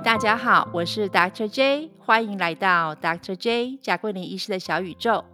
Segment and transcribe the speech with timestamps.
[0.00, 1.46] 大家好，我是 Dr.
[1.46, 3.36] J，欢迎来到 Dr.
[3.36, 5.24] J 贾桂林医师的小宇宙。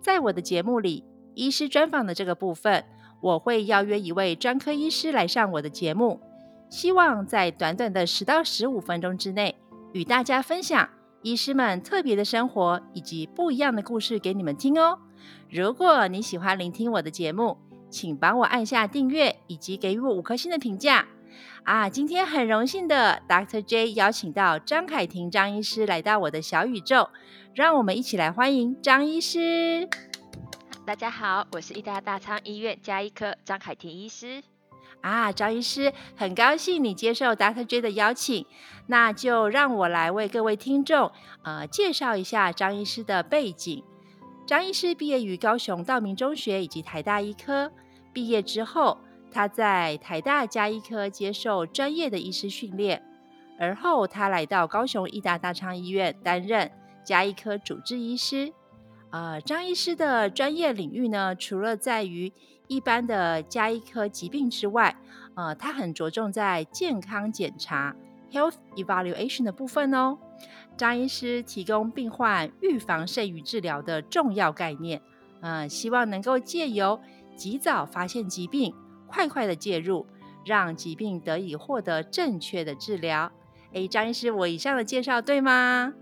[0.00, 1.04] 在我的节目里，
[1.34, 2.84] 医师专访的这个部分，
[3.20, 6.20] 我会邀约一位专科医师来上我的节目，
[6.70, 9.56] 希望在短短的十到十五分钟之内，
[9.92, 10.88] 与大家分享
[11.22, 14.98] 医师们特别的生活以及不一样的故事给你们听哦。
[15.50, 17.58] 如果你喜欢聆听我的节目，
[17.90, 21.06] 请帮我按下订阅以及给予我五颗星的评价。
[21.64, 23.62] 啊，今天很荣幸的 Dr.
[23.62, 27.10] J 邀请到张凯婷张医师来到我的小宇宙，
[27.54, 29.88] 让我们一起来欢迎张医师。
[30.86, 34.42] 大家好，我是医大大仓医院加医科张凯婷医师。
[35.02, 37.64] 啊，张医师，很高兴你接受 Dr.
[37.64, 38.44] J 的邀请，
[38.86, 43.84] 那就让我来为各位听众呃介绍一下张医师的背景。
[44.46, 47.70] 张医师毕业于高雄道明中学以及台大医科，
[48.12, 48.98] 毕业之后。
[49.30, 53.02] 他在台大加医科接受专业的医师训练，
[53.58, 56.70] 而后他来到高雄医大大昌医院担任
[57.04, 58.52] 加医科主治医师。
[59.10, 62.32] 呃，张医师的专业领域呢，除了在于
[62.68, 64.96] 一般的加医科疾病之外，
[65.34, 67.96] 呃，他很着重在健康检查
[68.30, 70.16] （health evaluation） 的部分哦。
[70.76, 75.02] 张医师提供病患预防胜于治疗的重要概念，
[75.40, 77.00] 呃，希望能够借由
[77.34, 78.72] 及早发现疾病。
[79.10, 80.06] 快快的介入，
[80.44, 83.32] 让疾病得以获得正确的治疗。
[83.74, 85.92] 哎，张医师，我以上的介绍对吗？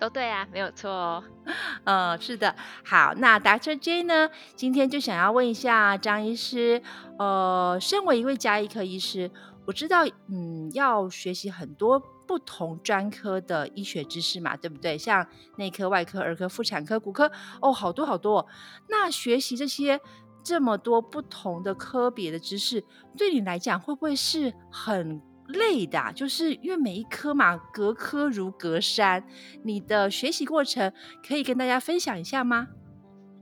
[0.00, 1.24] 都对啊，没有错哦。
[1.84, 2.56] 呃，是的。
[2.84, 3.78] 好，那 Dr.
[3.78, 4.28] J 呢？
[4.56, 6.82] 今天就想要问一下张医师，
[7.18, 9.30] 呃，身为一位加医科医师，
[9.64, 14.98] 我知道，嗯，要学习很多不同专科的医学知识嘛，对不对？
[14.98, 15.24] 像
[15.56, 18.46] 内科、外科、儿科、妇产科、骨科，哦，好多好多。
[18.88, 20.00] 那学习这些。
[20.44, 22.84] 这么多不同的科别的知识，
[23.16, 26.12] 对你来讲会不会是很累的？
[26.14, 29.24] 就是因为每一科嘛，隔科如隔山，
[29.64, 30.92] 你的学习过程
[31.26, 32.68] 可以跟大家分享一下吗？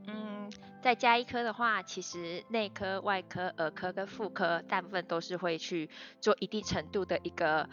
[0.07, 0.49] 嗯，
[0.81, 5.89] 再加一科的话，其实内科、外科、儿科跟妇科，大部分都是会去
[6.19, 7.67] 做一定程度的一个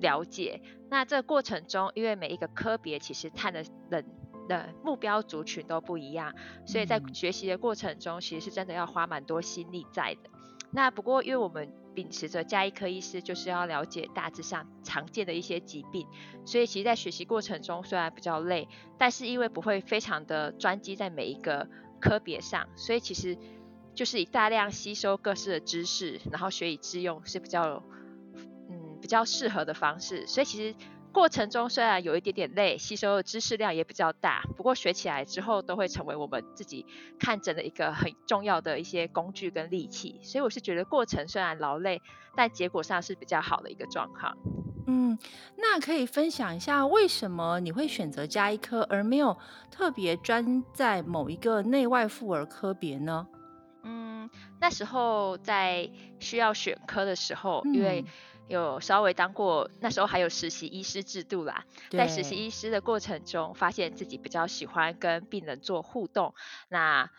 [0.00, 0.62] 了解。
[0.90, 4.04] 那这个过程中，因为每一个科别其实探的人。
[4.48, 6.34] 的目标族群都不一样，
[6.66, 10.30] 所以在学习的过程中，其实是真的要花蛮多心力在的。
[10.70, 16.06] 那不过，因为我们秉持着加医科医师就是要了解大致上常见的一些疾病，
[16.46, 18.66] 所以其实，在学习过程中虽然比较累，
[18.98, 21.68] 但是因为不会非常的专机在每一个
[22.00, 23.36] 科别上，所以其实
[23.94, 27.82] 就是以大量吸收各式的知识，然后学以致用是比较
[28.70, 30.26] 嗯比较适合的方式。
[30.26, 30.74] 所以其实。
[31.12, 36.86] 过程中虽然有一点点累，吸收的知识量也比较大，不过学起来之后都会成为我们自己
[37.20, 40.18] 看诊的一个很重要的一些工具跟利器。
[40.22, 42.00] 所以我是觉得过程虽然劳累，
[42.34, 44.36] 但结果上是比较好的一个状况。
[44.86, 45.16] 嗯，
[45.56, 49.36] 那可以分享一下为什么你会选择加一科，而没有
[49.70, 53.26] 特别专在某一个内外妇儿科别呢？
[53.84, 54.30] 嗯，
[54.60, 58.04] 那时候在需要选科的时候，因为。
[58.48, 66.34] 有稍微当过，那时候还有实习医师制度啦，在实习医师的过程中，发现自己比较喜欢跟病人做互动。
[66.68, 67.10] 那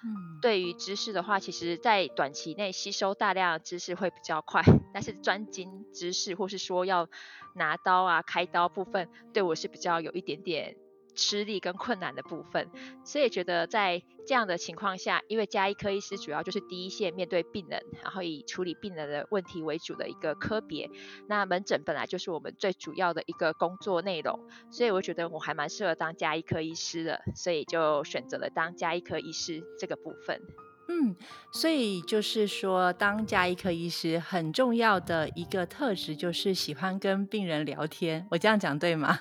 [0.42, 4.62] 对于知识的话，其实在短期内吸收大量知识会比较快，
[4.94, 7.08] 但是专精知识或是说要
[7.56, 10.76] 拿刀啊开刀部分，对我是比较有一点点。
[11.16, 12.70] 吃力跟困难的部分，
[13.04, 20.90] 所以觉得在这样的情况下，因为加医科医师主要就是第一线面对病人，然后以处理病人的问题为主的一个科别，
[21.28, 24.40] 那门诊本来就是我们最主要的一个工作内容，
[24.72, 30.42] 所以我觉得我还蛮适合当加医科医师的，所以就选择了当加医科医师这个部分。
[30.90, 31.16] 嗯，
[31.54, 39.18] 所以就是说，当加医科医师很重要的一个特质就是喜欢跟病人聊天，我这样讲对吗？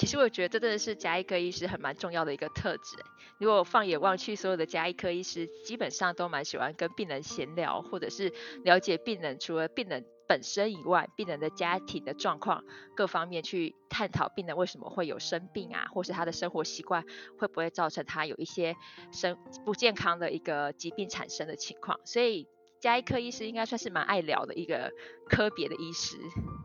[0.00, 2.96] 其实我觉得这真的是加医科医师很蛮重要的一个特质。
[3.38, 8.32] 如果放眼望去，所有的加医科医师基本上都蛮喜欢跟病人闲聊，或者是
[8.64, 12.64] 了解病人除了病人本身以外，病人的家庭的状况
[12.96, 17.04] 各方面去探讨病人为什么会有生病啊，或是他的生活习惯
[17.38, 18.74] 会不会造成他有一些
[19.12, 19.36] 生
[19.66, 22.00] 不健康的一个疾病产生的情况。
[22.06, 22.48] 所以
[22.80, 24.90] 加医科医师应该算是蛮爱聊的一个
[25.28, 26.16] 科别的医师。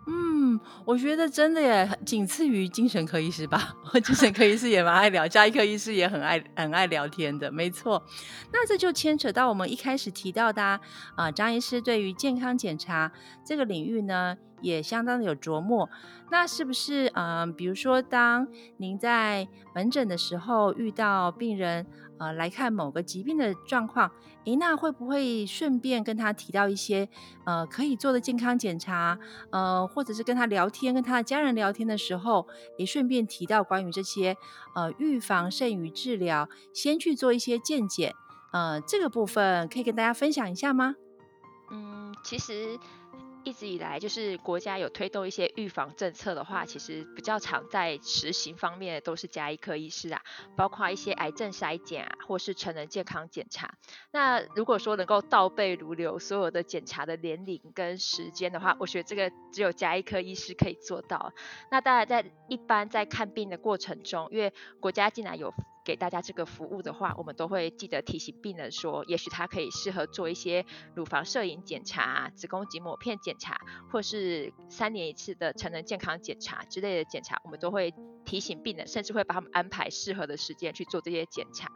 [0.07, 0.24] 嗯
[0.85, 8.03] 我觉得真的也仅次于精神科医师吧， 精神科医师也蛮爱聊，加医科医师也很爱很爱聊天的，没错。
[8.51, 10.79] 那这就牵扯到我们一开始提到的
[11.15, 13.11] 啊，张医师对于健康检查
[13.45, 15.89] 这个领域呢，也相当的有琢磨。
[16.31, 18.47] 那是不是嗯，比如说当
[18.77, 21.85] 您在门诊的时候遇到病人
[22.19, 24.11] 呃来看某个疾病的状况，
[24.45, 27.09] 诶，那会不会顺便跟他提到一些
[27.45, 29.17] 呃可以做的健康检查？
[29.51, 32.47] 呃，或者是跟他聊天，跟他的家人聊天的时候，
[32.77, 34.35] 也顺便提到关于这些
[34.75, 38.13] 呃预防胜于治疗，先去做一些健检。
[38.51, 40.95] 呃，这个部分可以跟大家分享一下吗？
[41.71, 42.77] 嗯，其实。
[43.45, 50.21] 一直以来，就是国家有推动一些预防政策的话，其实比较常在实行方面都是加医科医师啊，
[50.57, 53.73] 包括一些癌症筛检啊，或是成人健康检查。
[54.11, 61.31] 那如果说能够倒背如流，所有的检查的年龄跟时间的话，我觉得这个只有加医科医师可以做到。
[61.69, 65.53] 那当然，在一般在看病的过程中，因为国家竟然有。
[65.85, 70.65] 给大家这个服务的话，我们都会记得提醒病人说，也许他可以适合做一些
[70.95, 73.55] 乳房摄影检查、子宫颈抹片检查，
[73.91, 77.93] 或是三年一次的成人健康检查之类的检查，我们都会
[78.25, 81.71] 提醒病人，甚至会帮他们安排适合的时间去做这些检查。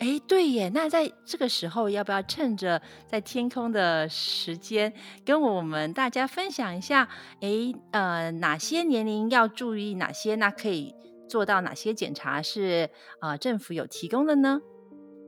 [0.00, 4.92] 哎，对耶，那在这个时候，要不要趁着在天空的时间，
[5.24, 7.08] 跟我们大家分享一下？
[7.40, 9.94] 哎，呃，哪些年龄要注意？
[9.94, 10.92] 哪些那可以？
[11.34, 12.88] 做到哪些检查是
[13.20, 14.60] 呃政府有提供的呢？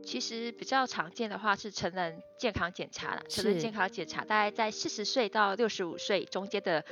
[0.05, 3.23] 其实比较常见的话是成人健康检查了。
[3.29, 6.85] 成人健康检查大概在四十岁到六十五岁中间的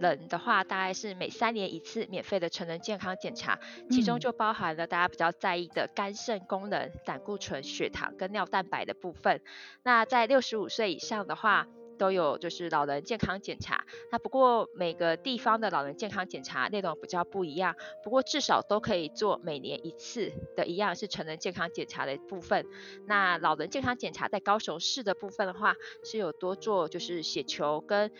[0.00, 3.56] 人的话，大概是每三年一次免费的成人健康检查，
[3.92, 9.40] 其中就包含了大家比较在意的肝肾功能、胆固醇、血糖跟尿蛋白的部分。
[9.84, 22.64] 那在六十五岁以上的话，都有就是老人健康检查，那不过每个地方的老人健康检查内容比较不一样，不过至少都可以做每年一次的一样是成人健康检查的部分。
[23.06, 25.74] 那老人健康检查在高雄市的部分的话，
[26.04, 28.10] 是有多做就是血球跟。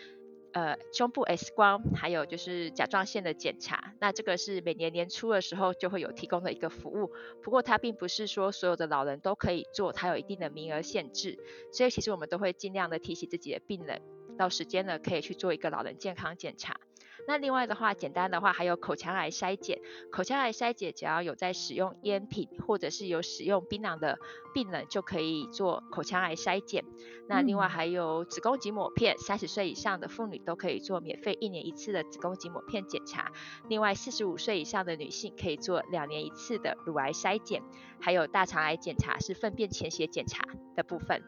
[0.51, 7.11] 呃，胸部 X 光，还有就是甲状腺的检查，那这个是每年年初的时候就会有提供的一个服务。
[7.43, 11.37] 不过它并不是说所有的老人都可以做，它有一定的名额限制，
[11.71, 14.01] 所以其实我们都会尽量的提醒自己的病人，
[14.37, 16.79] 到时间了可以去做一个老人健康检查。
[17.27, 19.79] 那另外的话，简单的话还有口腔癌筛检。
[20.11, 24.17] 口腔癌筛检只要有在使用烟品或者是有使用槟榔的
[24.53, 26.83] 病人，就可以做口腔癌筛检。
[27.27, 33.31] 那另外还有子宫颈抹片，三十岁以上的妇女都可以做免费一年一次的子宫颈抹片检查。
[33.67, 37.61] 另外四十五岁以上的女性可以做两年一次的乳癌筛检。
[38.01, 40.41] 还有大肠癌检查是粪便潜血检查
[40.75, 41.21] 的部分。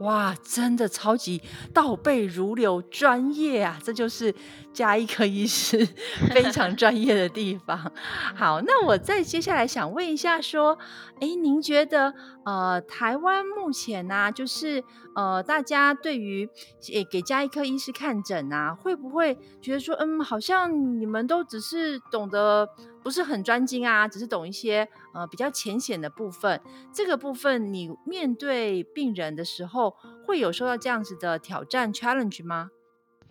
[0.00, 1.40] 哇，真的超级
[1.72, 3.78] 倒背如流，专业啊！
[3.82, 4.34] 这就是
[4.72, 5.88] 加一科医师
[6.34, 7.90] 非常专业的地方。
[8.34, 10.76] 好，那我再接下来想问一下，说，
[11.20, 12.12] 哎，您觉得
[12.44, 14.84] 呃，台湾目前呢，就是
[15.16, 16.48] 呃，大家对于
[16.92, 22.68] 诶给加医科医师看诊啊，会不会觉得说，嗯，好像你们都只是懂得。
[23.02, 26.60] 不是很专精啊，只是懂一些呃比较浅显的部分。
[26.92, 29.96] 这个部分你面对病人的时候，
[30.26, 32.70] 会有受到这样子的挑战 challenge 吗？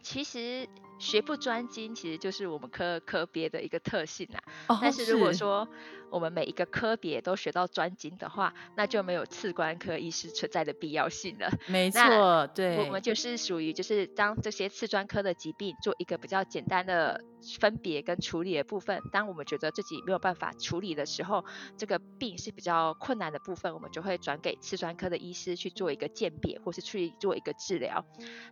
[0.01, 0.65] 其实。
[0.97, 4.39] 学不专精，其实就是我们科科别的一个特性啊。
[4.67, 5.67] 哦，但是如果说
[6.09, 11.49] 我们每一个科别都学到专精的话，那就没有次官科医师存在的必要性了。
[11.67, 12.77] 没错，对。
[12.77, 17.21] 我们就是属于就是当这些次专科的疾病做一个比较简单的
[17.59, 21.45] 分别跟处理的部分，当我们觉得自己没有办法处理的时候，
[21.77, 28.05] 这个病是比较困难的部分，我们就会转给次专科的医师去做一个鉴别，或是去做一个治疗。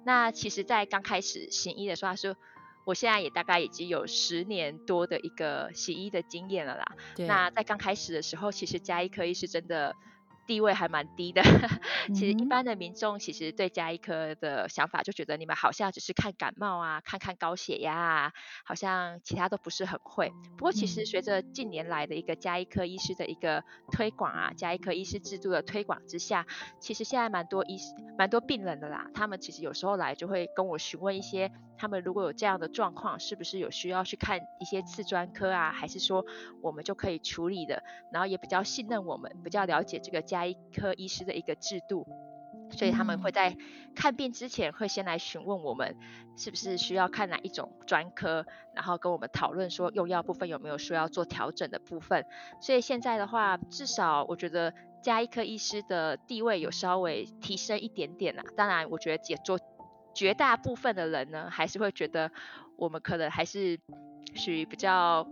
[0.06, 2.36] 那其实，在刚开始行医的时候，他说。
[2.86, 6.86] 我现在也大概已经有十年多的一个洗衣的经验了啦。
[7.16, 9.96] 那在刚开始的时候，其实加医科医师真的。
[10.46, 11.42] 地位还蛮低的，
[12.14, 18.34] 其实一般的民众其实对加医科的想法就觉得你们好像只是看感冒啊，看看高血压啊，
[18.66, 20.32] 好像其他都不是很会。
[20.58, 26.46] 不过其实随着近年来的一个加医科医师的一个推广啊，加医科医师制度的推广之下，
[26.82, 27.78] 其实现在蛮多医
[28.18, 36.26] 蛮多病人的啦，他们其实有时候来就会跟我询问一些，他们如果有这样的状况，是不是有需要去看一些次专科啊，还是说
[36.62, 37.82] 我们就可以处理的，
[38.12, 40.22] 然后也比较信任我们，比较了解这个。
[40.34, 42.08] 加医科医师的一个制度，
[42.72, 43.56] 所以他们会在
[43.94, 45.96] 看病之前会先来询问我们
[46.36, 52.26] 是不是需要看哪一种专科，然后跟我们讨论说用药部分有没有需要做调整的部分。
[52.60, 54.74] 所以现在的话，至少我觉得
[55.04, 58.44] 加医科医师的地位有稍微提升一点点啦。
[58.58, 59.60] 当然，我觉得解做
[60.16, 62.32] 绝大部分的人呢，还是会觉得
[62.76, 63.80] 我们可能还是
[64.34, 65.28] 属于比较。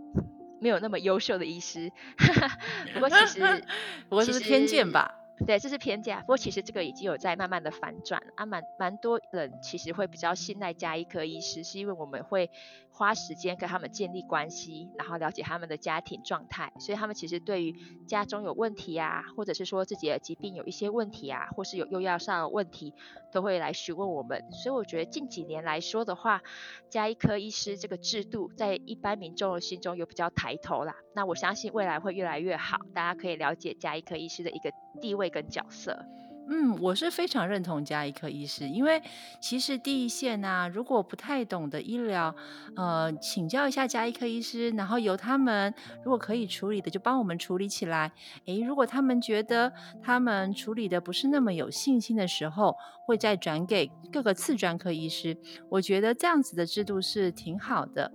[0.62, 1.90] 没有那么优秀的医师，
[2.94, 3.64] 不过其实
[4.08, 5.21] 不过是偏见吧。
[5.46, 6.18] 对，这是偏见。
[6.20, 12.50] 不过其实这个已经有在慢慢的反转啊，蛮蛮多人其实会比较信赖加医科医师，是因为我们会
[12.90, 17.74] 花时间跟他们建立关系，然后了解他们的家庭状态，所以他们其实对于
[18.06, 22.94] 家中有问题啊，或者是说自己的疾病有一些问题啊，或是有用药上的问题，
[23.32, 24.44] 都会来询问我们。
[24.52, 26.42] 所以我觉得近几年来说的话，
[26.88, 30.94] 加医科医师这个制度在一般民众的心中有比较抬头啦。
[31.14, 36.04] 那我相信未来会越来越好，大家可以了解加医科医师的一个地位跟角色。
[36.48, 39.00] 嗯，我是非常认同加医科医师，因为
[39.40, 42.34] 其实第一线啊，如果不太懂的医疗，
[42.74, 45.72] 呃，请教一下加医科医师，然后由他们
[46.04, 48.12] 如果可以处理的，就帮我们处理起来。
[48.46, 52.76] 诶，如果他们觉得他们处理的不是那么有信心的时候，
[53.06, 55.38] 会再转给各个次专科医师。
[55.70, 58.12] 我觉得这样子的制度是挺好的。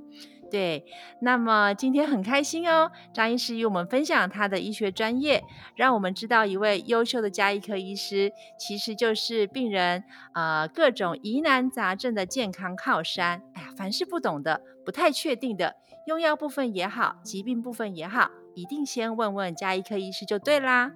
[0.50, 0.86] 对，
[1.22, 5.44] 那么今天很开心哦，张医师与我们分享他的医学专业，
[5.76, 13.42] 让我们知道一位优秀的加医科医师，其实就是病人呃各种疑难杂症的健康靠山。
[13.54, 15.76] 哎呀，凡是不懂的、不太确定的，
[16.06, 20.92] 用药部分也好，疾病部分也好，一定先问问加医科医师就对啦。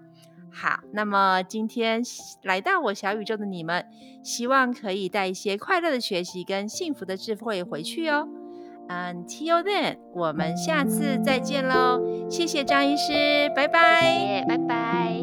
[0.54, 2.02] 好，那么今天
[2.44, 3.86] 来到我小宇宙的你们，
[4.24, 8.28] 希望可以带一些快乐的学习跟幸福的智慧回去哦。
[8.92, 12.02] Until then，我们下次再见喽！
[12.30, 15.21] 谢谢张医师，拜拜，拜拜。